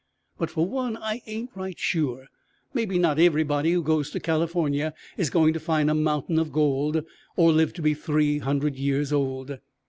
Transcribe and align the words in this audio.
But 0.39 0.49
for 0.49 0.65
one, 0.67 0.97
I 0.97 1.21
ain't 1.27 1.51
right 1.53 1.77
sure. 1.77 2.25
Maybe 2.73 2.97
not 2.97 3.19
everybody 3.19 3.71
who 3.71 3.83
goes 3.83 4.09
to 4.09 4.19
California 4.19 4.95
is 5.15 5.29
going 5.29 5.53
to 5.53 5.59
find 5.59 5.91
a 5.91 5.93
mountain 5.93 6.39
of 6.39 6.51
gold, 6.51 7.03
or 7.35 7.51
live 7.53 7.71
to 7.73 7.83
be 7.83 7.93
three 7.93 8.39
hundred 8.39 8.77
years 8.77 9.13
old! 9.13 9.59